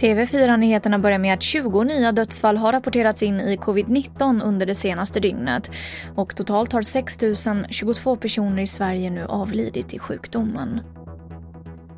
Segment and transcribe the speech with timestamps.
[0.00, 5.20] TV4-nyheterna börjar med att 20 nya dödsfall har rapporterats in i covid-19 under det senaste
[5.20, 5.70] dygnet.
[6.16, 7.18] Och totalt har 6
[7.70, 10.80] 022 personer i Sverige nu avlidit i sjukdomen.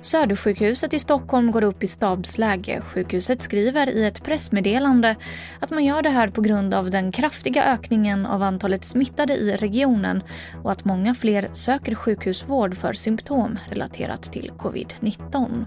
[0.00, 2.80] Södersjukhuset i Stockholm går upp i stabsläge.
[2.80, 5.16] Sjukhuset skriver i ett pressmeddelande
[5.60, 9.56] att man gör det här på grund av den kraftiga ökningen av antalet smittade i
[9.56, 10.22] regionen
[10.62, 15.64] och att många fler söker sjukhusvård för symptom relaterat till covid-19.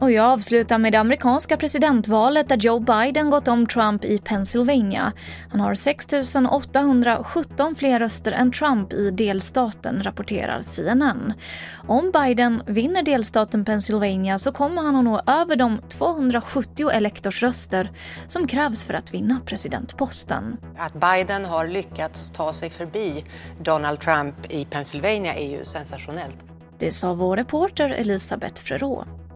[0.00, 5.12] Och jag avslutar med det amerikanska presidentvalet där Joe Biden gått om Trump i Pennsylvania.
[5.50, 6.06] Han har 6
[6.50, 11.32] 817 fler röster än Trump i delstaten, rapporterar CNN.
[11.88, 17.90] Om Biden vinner delstaten Pennsylvania så kommer han att nå över de 270 elektorsröster
[18.28, 20.56] som krävs för att vinna presidentposten.
[20.78, 23.24] Att Biden har lyckats ta sig förbi
[23.62, 26.38] Donald Trump i Pennsylvania är ju sensationellt.
[26.78, 29.19] Det sa vår reporter Elisabeth Frerot.